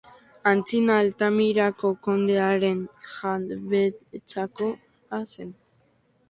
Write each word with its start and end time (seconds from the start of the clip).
Antzina 0.51 0.93
Altamirako 1.01 1.91
kondearen 2.07 2.79
jabetzakoa 3.11 5.21
zen. 5.35 5.55